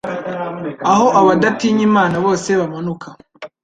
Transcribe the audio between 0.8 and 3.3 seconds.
aho abadatinya Imana bose bamanuka